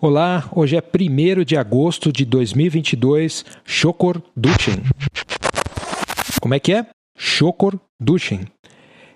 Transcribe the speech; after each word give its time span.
Olá, 0.00 0.48
hoje 0.54 0.76
é 0.76 0.80
1 0.80 1.42
de 1.42 1.56
agosto 1.56 2.12
de 2.12 2.24
2022, 2.24 3.44
Shokor 3.64 4.22
Duchen. 4.36 4.76
Como 6.40 6.54
é 6.54 6.60
que 6.60 6.72
é? 6.72 6.86
Shokor 7.16 7.76
Duchen. 8.00 8.42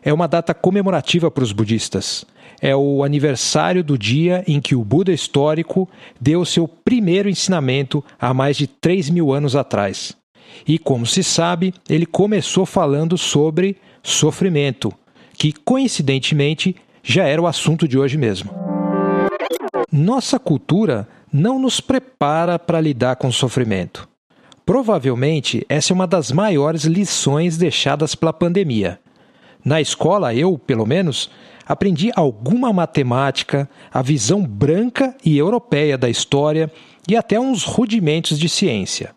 É 0.03 0.13
uma 0.13 0.27
data 0.27 0.53
comemorativa 0.53 1.31
para 1.31 1.45
os 1.45 1.53
budistas. 1.53 2.25
É 2.61 2.75
o 2.75 3.05
aniversário 3.05 3.85
do 3.85 3.97
dia 3.97 4.43
em 4.45 4.61
que 4.61 4.75
o 4.75 4.85
Buda 4.85 5.13
histórico 5.13 5.89
deu 6.21 6.45
seu 6.45 6.67
primeiro 6.67 7.29
ensinamento 7.29 8.05
há 8.19 8.35
mais 8.35 8.57
de 8.57 8.67
3 8.67 9.09
mil 9.09 9.33
anos 9.33 9.55
atrás. 9.55 10.17
E, 10.67 10.81
como 10.81 11.07
se 11.07 11.23
sabe, 11.23 11.73
ele 11.89 12.07
começou 12.07 12.67
falando 12.67 13.17
sobre 13.17 13.77
sofrimento, 14.03 14.93
que 15.35 15.53
coincidentemente 15.53 16.75
já 17.05 17.25
era 17.25 17.41
o 17.41 17.47
assunto 17.47 17.87
de 17.87 17.97
hoje 17.97 18.19
mesmo. 18.19 18.62
Nossa 19.95 20.39
cultura 20.39 21.07
não 21.31 21.59
nos 21.59 21.79
prepara 21.79 22.59
para 22.59 22.81
lidar 22.81 23.17
com 23.17 23.29
o 23.29 23.33
sofrimento. 23.33 24.09
Provavelmente 24.65 25.67
essa 25.69 25.93
é 25.93 25.95
uma 25.95 26.07
das 26.07 26.33
maiores 26.33 26.85
lições 26.85 27.59
deixadas 27.59 28.15
pela 28.15 28.33
pandemia. 28.33 28.99
Na 29.63 29.83
escola, 29.83 30.35
eu, 30.35 30.57
pelo 30.57 30.87
menos, 30.87 31.31
aprendi 31.67 32.11
alguma 32.17 32.73
matemática, 32.73 33.69
a 33.93 34.01
visão 34.01 34.43
branca 34.43 35.15
e 35.23 35.37
europeia 35.37 35.99
da 35.99 36.09
história 36.09 36.73
e 37.07 37.15
até 37.15 37.39
uns 37.39 37.63
rudimentos 37.63 38.39
de 38.39 38.49
ciência. 38.49 39.15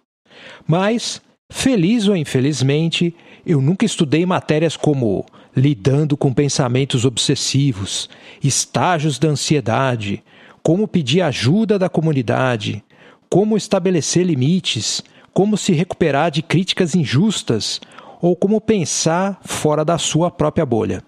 Mas, 0.67 1.21
feliz 1.49 2.09
ou 2.09 2.17
infelizmente, 2.17 3.15
eu 3.45 3.61
nunca 3.61 3.85
estudei 3.85 4.25
matérias 4.25 4.75
como 4.75 5.25
lidando 5.55 6.17
com 6.17 6.33
pensamentos 6.33 7.05
obsessivos, 7.05 8.09
estágios 8.43 9.17
da 9.17 9.29
ansiedade, 9.29 10.21
como 10.65 10.87
pedir 10.87 11.21
ajuda 11.21 11.77
da 11.77 11.87
comunidade, 11.87 12.83
como 13.29 13.55
estabelecer 13.55 14.25
limites, 14.25 15.03
como 15.31 15.55
se 15.55 15.73
recuperar 15.73 16.31
de 16.31 16.41
críticas 16.41 16.95
injustas 16.95 17.79
ou 18.19 18.35
como 18.35 18.59
pensar 18.59 19.39
fora 19.45 19.85
da 19.85 19.99
sua 19.99 20.31
própria 20.31 20.65
bolha. 20.65 21.03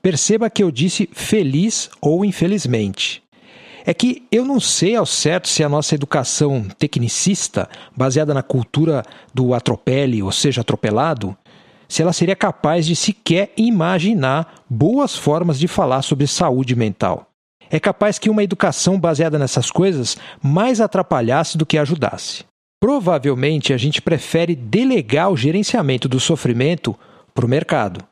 Perceba 0.00 0.48
que 0.48 0.62
eu 0.62 0.70
disse 0.70 1.10
feliz 1.12 1.90
ou 2.00 2.24
infelizmente. 2.24 3.22
É 3.84 3.92
que 3.92 4.22
eu 4.32 4.46
não 4.46 4.58
sei 4.58 4.96
ao 4.96 5.04
certo 5.04 5.46
se 5.46 5.62
a 5.62 5.68
nossa 5.68 5.94
educação 5.94 6.66
tecnicista, 6.78 7.68
baseada 7.94 8.32
na 8.32 8.42
cultura 8.42 9.02
do 9.34 9.52
atropele, 9.52 10.22
ou 10.22 10.32
seja, 10.32 10.62
atropelado, 10.62 11.36
se 11.86 12.00
ela 12.00 12.14
seria 12.14 12.34
capaz 12.34 12.86
de 12.86 12.96
sequer 12.96 13.52
imaginar 13.58 14.64
boas 14.70 15.14
formas 15.14 15.58
de 15.58 15.68
falar 15.68 16.00
sobre 16.00 16.26
saúde 16.26 16.74
mental. 16.74 17.35
É 17.70 17.80
capaz 17.80 18.18
que 18.18 18.30
uma 18.30 18.42
educação 18.42 18.98
baseada 18.98 19.38
nessas 19.38 19.70
coisas 19.70 20.16
mais 20.42 20.80
atrapalhasse 20.80 21.58
do 21.58 21.66
que 21.66 21.78
ajudasse. 21.78 22.44
Provavelmente 22.80 23.72
a 23.72 23.76
gente 23.76 24.02
prefere 24.02 24.54
delegar 24.54 25.30
o 25.30 25.36
gerenciamento 25.36 26.08
do 26.08 26.20
sofrimento 26.20 26.96
para 27.34 27.46
o 27.46 27.48
mercado. 27.48 28.04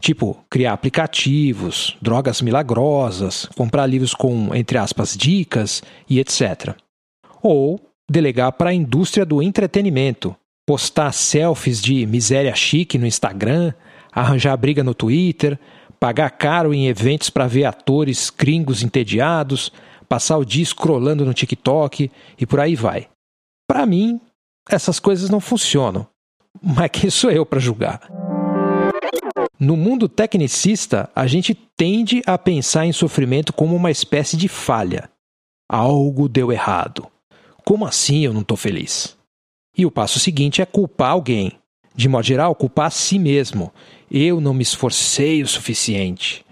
Tipo, 0.00 0.44
criar 0.50 0.72
aplicativos, 0.72 1.96
drogas 2.00 2.42
milagrosas, 2.42 3.48
comprar 3.56 3.86
livros 3.86 4.14
com, 4.14 4.54
entre 4.54 4.78
aspas, 4.78 5.16
dicas 5.16 5.82
e 6.08 6.20
etc. 6.20 6.74
Ou 7.42 7.80
delegar 8.10 8.52
para 8.52 8.70
a 8.70 8.74
indústria 8.74 9.24
do 9.24 9.42
entretenimento, 9.42 10.36
postar 10.66 11.12
selfies 11.12 11.80
de 11.80 12.06
miséria 12.06 12.54
chique 12.54 12.98
no 12.98 13.06
Instagram, 13.06 13.72
arranjar 14.12 14.56
briga 14.56 14.82
no 14.82 14.94
Twitter, 14.94 15.58
pagar 15.98 16.30
caro 16.30 16.72
em 16.72 16.86
eventos 16.86 17.30
para 17.30 17.46
ver 17.46 17.64
atores 17.64 18.30
gringos 18.30 18.82
entediados, 18.82 19.72
passar 20.08 20.36
o 20.38 20.44
dia 20.44 20.64
scrollando 20.64 21.24
no 21.24 21.34
TikTok 21.34 22.10
e 22.38 22.46
por 22.46 22.60
aí 22.60 22.74
vai. 22.74 23.08
Para 23.68 23.86
mim, 23.86 24.20
essas 24.68 24.98
coisas 25.00 25.30
não 25.30 25.40
funcionam. 25.40 26.06
Mas 26.62 26.90
quem 26.90 27.10
sou 27.10 27.30
eu 27.30 27.44
para 27.44 27.60
julgar? 27.60 28.00
No 29.58 29.76
mundo 29.76 30.08
tecnicista, 30.08 31.10
a 31.14 31.26
gente 31.26 31.54
tende 31.54 32.22
a 32.26 32.36
pensar 32.36 32.86
em 32.86 32.92
sofrimento 32.92 33.52
como 33.52 33.74
uma 33.74 33.90
espécie 33.90 34.36
de 34.36 34.48
falha. 34.48 35.10
Algo 35.68 36.28
deu 36.28 36.52
errado. 36.52 37.06
Como 37.64 37.86
assim 37.86 38.24
eu 38.24 38.32
não 38.32 38.42
estou 38.42 38.56
feliz? 38.56 39.16
E 39.76 39.84
o 39.84 39.90
passo 39.90 40.18
seguinte 40.18 40.62
é 40.62 40.66
culpar 40.66 41.10
alguém. 41.10 41.52
De 41.96 42.08
modo 42.08 42.26
geral, 42.26 42.54
culpar 42.54 42.86
a 42.86 42.90
si 42.90 43.18
mesmo 43.18 43.72
eu 44.10 44.40
não 44.40 44.54
me 44.54 44.62
esforcei 44.62 45.42
o 45.42 45.48
suficiente. 45.48 46.44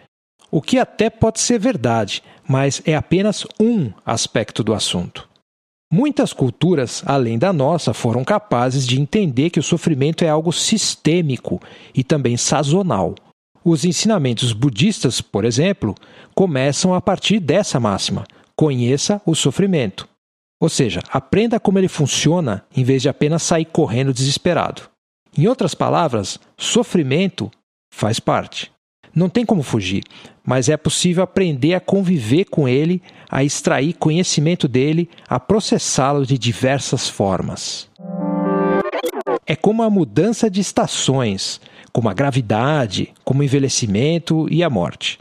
O 0.50 0.62
que 0.62 0.78
até 0.78 1.10
pode 1.10 1.40
ser 1.40 1.58
verdade, 1.58 2.22
mas 2.48 2.80
é 2.84 2.94
apenas 2.94 3.46
um 3.60 3.92
aspecto 4.04 4.62
do 4.62 4.72
assunto. 4.72 5.28
Muitas 5.92 6.32
culturas, 6.32 7.02
além 7.06 7.38
da 7.38 7.52
nossa, 7.52 7.92
foram 7.92 8.24
capazes 8.24 8.86
de 8.86 9.00
entender 9.00 9.50
que 9.50 9.60
o 9.60 9.62
sofrimento 9.62 10.24
é 10.24 10.28
algo 10.28 10.52
sistêmico 10.52 11.60
e 11.94 12.02
também 12.02 12.36
sazonal. 12.36 13.14
Os 13.64 13.84
ensinamentos 13.84 14.52
budistas, 14.52 15.20
por 15.20 15.44
exemplo, 15.44 15.94
começam 16.34 16.94
a 16.94 17.00
partir 17.00 17.38
dessa 17.38 17.78
máxima: 17.78 18.24
conheça 18.56 19.20
o 19.24 19.34
sofrimento. 19.34 20.08
Ou 20.60 20.68
seja, 20.68 21.00
aprenda 21.10 21.60
como 21.60 21.78
ele 21.78 21.88
funciona 21.88 22.64
em 22.76 22.82
vez 22.82 23.02
de 23.02 23.08
apenas 23.08 23.42
sair 23.42 23.64
correndo 23.64 24.12
desesperado. 24.12 24.93
Em 25.36 25.48
outras 25.48 25.74
palavras, 25.74 26.38
sofrimento 26.56 27.50
faz 27.92 28.20
parte. 28.20 28.70
Não 29.12 29.28
tem 29.28 29.44
como 29.44 29.62
fugir, 29.62 30.04
mas 30.44 30.68
é 30.68 30.76
possível 30.76 31.24
aprender 31.24 31.74
a 31.74 31.80
conviver 31.80 32.44
com 32.44 32.68
ele, 32.68 33.02
a 33.28 33.42
extrair 33.42 33.94
conhecimento 33.94 34.68
dele, 34.68 35.08
a 35.28 35.40
processá-lo 35.40 36.24
de 36.24 36.38
diversas 36.38 37.08
formas. 37.08 37.88
É 39.46 39.56
como 39.56 39.82
a 39.82 39.90
mudança 39.90 40.48
de 40.48 40.60
estações, 40.60 41.60
como 41.92 42.08
a 42.08 42.14
gravidade, 42.14 43.12
como 43.24 43.40
o 43.40 43.44
envelhecimento 43.44 44.46
e 44.50 44.62
a 44.62 44.70
morte. 44.70 45.18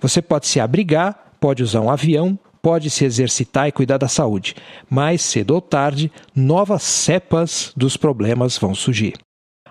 Você 0.00 0.22
pode 0.22 0.46
se 0.46 0.60
abrigar, 0.60 1.32
pode 1.40 1.62
usar 1.62 1.80
um 1.80 1.90
avião, 1.90 2.38
pode 2.62 2.88
se 2.88 3.04
exercitar 3.04 3.68
e 3.68 3.72
cuidar 3.72 3.98
da 3.98 4.08
saúde, 4.08 4.54
mas 4.88 5.22
cedo 5.22 5.52
ou 5.52 5.60
tarde, 5.60 6.10
novas 6.34 6.82
cepas 6.82 7.72
dos 7.76 7.96
problemas 7.96 8.58
vão 8.58 8.74
surgir. 8.74 9.14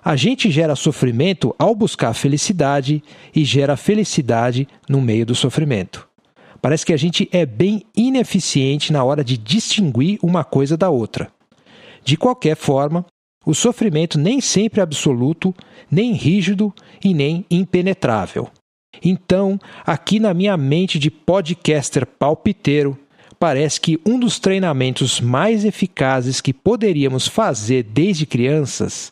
A 0.08 0.16
gente 0.16 0.52
gera 0.52 0.76
sofrimento 0.76 1.56
ao 1.58 1.74
buscar 1.74 2.14
felicidade 2.14 3.04
e 3.36 3.44
gera 3.44 3.76
felicidade 3.76 4.68
no 4.88 5.02
meio 5.02 5.26
do 5.26 5.34
sofrimento. 5.34 6.08
Parece 6.62 6.86
que 6.86 6.94
a 6.94 6.98
gente 6.98 7.28
é 7.32 7.44
bem 7.44 7.82
ineficiente 7.98 8.94
na 8.94 9.04
hora 9.04 9.24
de 9.24 9.36
distinguir 9.36 10.20
uma 10.22 10.44
coisa 10.44 10.78
da 10.78 10.92
outra. 10.92 11.32
De 12.04 12.16
qualquer 12.18 12.56
forma, 12.56 13.04
o 13.44 13.56
sofrimento 13.56 14.20
nem 14.20 14.40
sempre 14.40 14.80
é 14.80 14.84
absoluto, 14.84 15.56
nem 15.90 16.14
rígido 16.14 16.72
e 17.04 17.12
nem 17.12 17.44
impenetrável. 17.50 18.48
Então, 19.04 19.60
aqui 19.84 20.20
na 20.20 20.36
minha 20.36 20.56
mente 20.56 21.00
de 21.00 21.10
podcaster 21.10 22.06
palpiteiro, 22.06 22.96
parece 23.40 23.82
que 23.82 24.00
um 24.06 24.20
dos 24.20 24.38
treinamentos 24.38 25.20
mais 25.20 25.66
eficazes 25.66 26.42
que 26.42 26.54
poderíamos 26.54 27.28
fazer 27.28 27.82
desde 27.82 28.28
crianças 28.28 29.12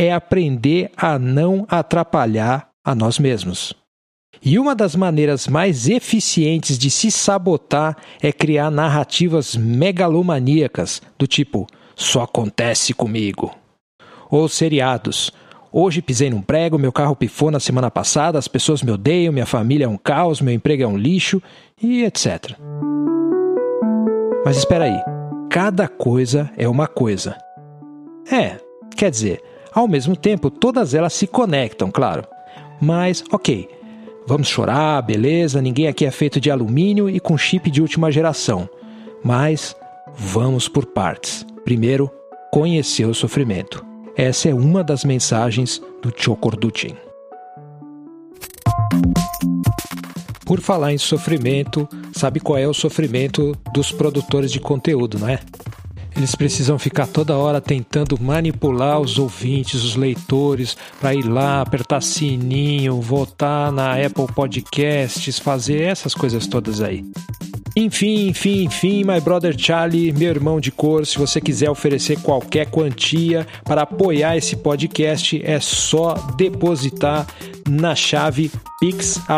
é 0.00 0.14
aprender 0.14 0.90
a 0.96 1.18
não 1.18 1.66
atrapalhar 1.68 2.70
a 2.82 2.94
nós 2.94 3.18
mesmos. 3.18 3.74
E 4.42 4.58
uma 4.58 4.74
das 4.74 4.96
maneiras 4.96 5.46
mais 5.46 5.90
eficientes 5.90 6.78
de 6.78 6.90
se 6.90 7.10
sabotar 7.10 7.98
é 8.22 8.32
criar 8.32 8.70
narrativas 8.70 9.54
megalomaníacas, 9.54 11.02
do 11.18 11.26
tipo 11.26 11.66
só 11.94 12.22
acontece 12.22 12.94
comigo. 12.94 13.54
Ou 14.30 14.48
seriados. 14.48 15.30
Hoje 15.70 16.00
pisei 16.00 16.30
num 16.30 16.40
prego, 16.40 16.78
meu 16.78 16.90
carro 16.90 17.14
pifou 17.14 17.50
na 17.50 17.60
semana 17.60 17.90
passada, 17.90 18.38
as 18.38 18.48
pessoas 18.48 18.82
me 18.82 18.90
odeiam, 18.90 19.34
minha 19.34 19.44
família 19.44 19.84
é 19.84 19.88
um 19.88 19.98
caos, 19.98 20.40
meu 20.40 20.54
emprego 20.54 20.82
é 20.82 20.86
um 20.86 20.96
lixo 20.96 21.42
e 21.80 22.04
etc. 22.04 22.56
Mas 24.46 24.56
espera 24.56 24.84
aí, 24.84 24.98
cada 25.50 25.86
coisa 25.86 26.50
é 26.56 26.66
uma 26.66 26.88
coisa. 26.88 27.36
É, 28.32 28.56
quer 28.96 29.10
dizer, 29.10 29.49
ao 29.72 29.86
mesmo 29.86 30.16
tempo, 30.16 30.50
todas 30.50 30.94
elas 30.94 31.12
se 31.12 31.26
conectam, 31.26 31.90
claro. 31.90 32.24
Mas, 32.80 33.22
ok, 33.30 33.68
vamos 34.26 34.48
chorar, 34.48 35.02
beleza, 35.02 35.62
ninguém 35.62 35.86
aqui 35.86 36.04
é 36.04 36.10
feito 36.10 36.40
de 36.40 36.50
alumínio 36.50 37.08
e 37.08 37.20
com 37.20 37.36
chip 37.36 37.70
de 37.70 37.80
última 37.80 38.10
geração. 38.10 38.68
Mas 39.22 39.76
vamos 40.14 40.68
por 40.68 40.86
partes. 40.86 41.46
Primeiro, 41.64 42.10
conhecer 42.50 43.04
o 43.06 43.14
sofrimento. 43.14 43.84
Essa 44.16 44.48
é 44.48 44.54
uma 44.54 44.82
das 44.82 45.04
mensagens 45.04 45.80
do 46.02 46.12
Chokorduchin. 46.14 46.96
Por 50.44 50.60
falar 50.60 50.92
em 50.92 50.98
sofrimento, 50.98 51.88
sabe 52.12 52.40
qual 52.40 52.58
é 52.58 52.66
o 52.66 52.74
sofrimento 52.74 53.56
dos 53.72 53.92
produtores 53.92 54.50
de 54.50 54.58
conteúdo, 54.58 55.16
não 55.18 55.28
é? 55.28 55.38
Eles 56.20 56.34
precisam 56.34 56.78
ficar 56.78 57.06
toda 57.06 57.34
hora 57.34 57.62
tentando 57.62 58.20
manipular 58.20 59.00
os 59.00 59.18
ouvintes, 59.18 59.82
os 59.82 59.96
leitores, 59.96 60.76
para 61.00 61.14
ir 61.14 61.22
lá, 61.22 61.62
apertar 61.62 62.02
sininho, 62.02 63.00
votar 63.00 63.72
na 63.72 63.94
Apple 63.94 64.26
Podcasts, 64.34 65.38
fazer 65.38 65.80
essas 65.80 66.14
coisas 66.14 66.46
todas 66.46 66.82
aí. 66.82 67.06
Enfim, 67.74 68.28
enfim, 68.28 68.64
enfim, 68.64 69.02
my 69.02 69.18
brother 69.18 69.56
Charlie, 69.56 70.12
meu 70.12 70.28
irmão 70.28 70.60
de 70.60 70.70
cor, 70.70 71.06
se 71.06 71.16
você 71.16 71.40
quiser 71.40 71.70
oferecer 71.70 72.20
qualquer 72.20 72.66
quantia 72.66 73.46
para 73.64 73.82
apoiar 73.82 74.36
esse 74.36 74.56
podcast, 74.56 75.40
é 75.42 75.58
só 75.58 76.12
depositar 76.36 77.26
na 77.68 77.94
chave 77.94 78.50
pix@eduf.me. 78.80 79.30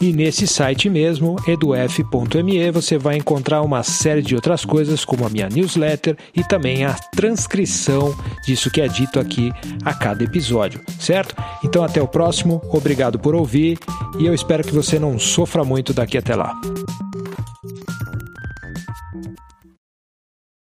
E 0.00 0.12
nesse 0.12 0.46
site 0.46 0.90
mesmo, 0.90 1.36
eduf.me, 1.46 2.70
você 2.72 2.98
vai 2.98 3.16
encontrar 3.16 3.62
uma 3.62 3.82
série 3.82 4.22
de 4.22 4.34
outras 4.34 4.64
coisas, 4.64 5.04
como 5.04 5.24
a 5.24 5.28
minha 5.28 5.48
newsletter 5.48 6.16
e 6.34 6.42
também 6.42 6.84
a 6.84 6.94
transcrição 7.14 8.14
disso 8.44 8.70
que 8.70 8.80
é 8.80 8.88
dito 8.88 9.20
aqui 9.20 9.52
a 9.84 9.94
cada 9.94 10.24
episódio, 10.24 10.80
certo? 10.98 11.36
Então 11.64 11.84
até 11.84 12.02
o 12.02 12.08
próximo, 12.08 12.60
obrigado 12.70 13.18
por 13.18 13.34
ouvir 13.34 13.78
e 14.18 14.26
eu 14.26 14.34
espero 14.34 14.64
que 14.64 14.74
você 14.74 14.98
não 14.98 15.18
sofra 15.18 15.64
muito 15.64 15.94
daqui 15.94 16.18
até 16.18 16.34
lá. 16.34 16.60